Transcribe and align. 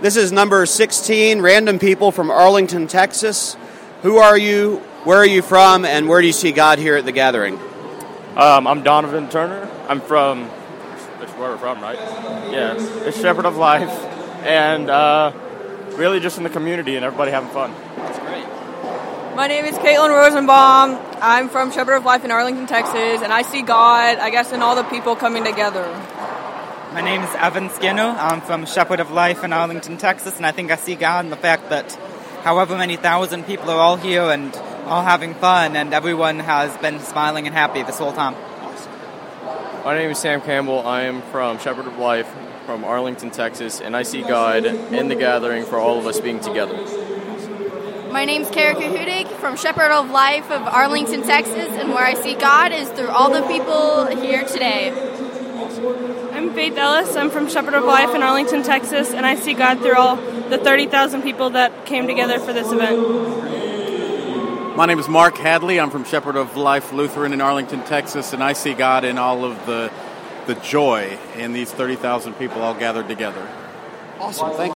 This 0.00 0.16
is 0.16 0.32
number 0.32 0.64
16, 0.64 1.42
random 1.42 1.78
people 1.78 2.10
from 2.10 2.30
Arlington, 2.30 2.86
Texas. 2.86 3.54
Who 4.00 4.16
are 4.16 4.38
you? 4.38 4.78
Where 5.04 5.18
are 5.18 5.26
you 5.26 5.42
from? 5.42 5.84
And 5.84 6.08
where 6.08 6.22
do 6.22 6.26
you 6.26 6.32
see 6.32 6.52
God 6.52 6.78
here 6.78 6.96
at 6.96 7.04
the 7.04 7.12
gathering? 7.12 7.58
Um, 8.34 8.66
I'm 8.66 8.82
Donovan 8.82 9.28
Turner. 9.28 9.68
I'm 9.90 10.00
from, 10.00 10.48
that's 11.18 11.32
where 11.32 11.50
we're 11.50 11.58
from, 11.58 11.82
right? 11.82 11.98
Yeah, 12.50 12.76
it's 12.78 13.20
Shepherd 13.20 13.44
of 13.44 13.58
Life, 13.58 13.90
and 14.46 14.88
uh, 14.88 15.32
really 15.96 16.18
just 16.18 16.38
in 16.38 16.44
the 16.44 16.50
community 16.50 16.96
and 16.96 17.04
everybody 17.04 17.30
having 17.30 17.50
fun. 17.50 17.74
That's 17.96 18.18
great. 18.20 18.46
My 19.36 19.48
name 19.48 19.66
is 19.66 19.76
Caitlin 19.76 20.16
Rosenbaum. 20.16 20.98
I'm 21.20 21.50
from 21.50 21.72
Shepherd 21.72 21.96
of 21.96 22.06
Life 22.06 22.24
in 22.24 22.30
Arlington, 22.30 22.66
Texas, 22.66 23.20
and 23.20 23.34
I 23.34 23.42
see 23.42 23.60
God, 23.60 24.16
I 24.16 24.30
guess, 24.30 24.50
in 24.50 24.62
all 24.62 24.76
the 24.76 24.84
people 24.84 25.14
coming 25.14 25.44
together. 25.44 25.84
My 26.92 27.02
name 27.02 27.22
is 27.22 27.32
Evan 27.36 27.68
Skino. 27.68 28.16
I'm 28.18 28.40
from 28.40 28.66
Shepherd 28.66 28.98
of 28.98 29.12
Life 29.12 29.44
in 29.44 29.52
Arlington, 29.52 29.96
Texas, 29.96 30.36
and 30.36 30.44
I 30.44 30.50
think 30.50 30.72
I 30.72 30.76
see 30.76 30.96
God 30.96 31.24
in 31.24 31.30
the 31.30 31.36
fact 31.36 31.70
that 31.70 31.92
however 32.42 32.76
many 32.76 32.96
thousand 32.96 33.44
people 33.44 33.70
are 33.70 33.78
all 33.78 33.96
here 33.96 34.24
and 34.24 34.52
all 34.86 35.04
having 35.04 35.34
fun, 35.34 35.76
and 35.76 35.94
everyone 35.94 36.40
has 36.40 36.76
been 36.78 36.98
smiling 36.98 37.46
and 37.46 37.54
happy 37.54 37.84
this 37.84 37.98
whole 37.98 38.12
time. 38.12 38.34
My 39.84 39.96
name 39.96 40.10
is 40.10 40.18
Sam 40.18 40.40
Campbell. 40.40 40.80
I 40.80 41.02
am 41.02 41.22
from 41.30 41.60
Shepherd 41.60 41.86
of 41.86 41.96
Life 41.96 42.28
from 42.66 42.82
Arlington, 42.82 43.30
Texas, 43.30 43.80
and 43.80 43.96
I 43.96 44.02
see 44.02 44.22
God 44.22 44.66
in 44.66 45.06
the 45.06 45.14
gathering 45.14 45.64
for 45.66 45.78
all 45.78 45.96
of 45.96 46.08
us 46.08 46.18
being 46.18 46.40
together. 46.40 46.74
My 48.10 48.24
name's 48.24 48.50
Kara 48.50 48.74
Kahudik 48.74 49.28
from 49.36 49.56
Shepherd 49.56 49.92
of 49.92 50.10
Life 50.10 50.50
of 50.50 50.62
Arlington, 50.62 51.22
Texas, 51.22 51.70
and 51.70 51.90
where 51.90 52.04
I 52.04 52.14
see 52.14 52.34
God 52.34 52.72
is 52.72 52.88
through 52.88 53.10
all 53.10 53.30
the 53.30 53.46
people 53.46 54.06
here 54.20 54.42
today. 54.42 54.90
I'm 56.40 56.54
Faith 56.54 56.78
Ellis. 56.78 57.16
I'm 57.16 57.28
from 57.28 57.50
Shepherd 57.50 57.74
of 57.74 57.84
Life 57.84 58.14
in 58.14 58.22
Arlington, 58.22 58.62
Texas, 58.62 59.12
and 59.12 59.26
I 59.26 59.34
see 59.34 59.52
God 59.52 59.80
through 59.80 59.96
all 59.96 60.16
the 60.16 60.56
30,000 60.56 61.20
people 61.20 61.50
that 61.50 61.84
came 61.84 62.06
together 62.06 62.38
for 62.38 62.54
this 62.54 62.72
event. 62.72 62.96
My 64.74 64.86
name 64.86 64.98
is 64.98 65.06
Mark 65.06 65.36
Hadley. 65.36 65.78
I'm 65.78 65.90
from 65.90 66.04
Shepherd 66.04 66.36
of 66.36 66.56
Life 66.56 66.94
Lutheran 66.94 67.34
in 67.34 67.42
Arlington, 67.42 67.84
Texas, 67.84 68.32
and 68.32 68.42
I 68.42 68.54
see 68.54 68.72
God 68.72 69.04
in 69.04 69.18
all 69.18 69.44
of 69.44 69.66
the 69.66 69.92
the 70.46 70.54
joy 70.54 71.18
in 71.36 71.52
these 71.52 71.70
30,000 71.70 72.32
people 72.32 72.62
all 72.62 72.72
gathered 72.72 73.06
together. 73.06 73.46
Awesome. 74.18 74.52
Thank 74.52 74.68